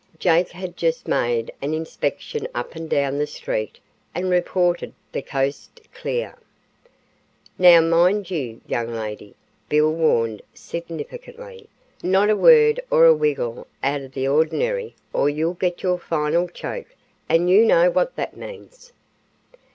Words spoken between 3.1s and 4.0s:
the street